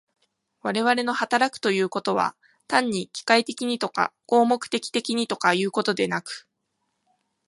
[0.63, 2.35] 我々の働くということは、
[2.67, 6.47] 単に機械的にとか合目的的にとかいうことでなく、